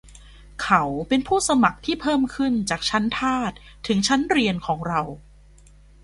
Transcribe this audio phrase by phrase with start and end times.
[0.63, 3.51] เขาเป็นผู้สมัครที่เพิ่มขึ้นจากชั้นทาส
[3.87, 5.01] ถึงชั้นเรียนของเรา